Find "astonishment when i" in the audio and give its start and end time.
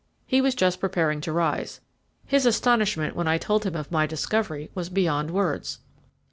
2.47-3.37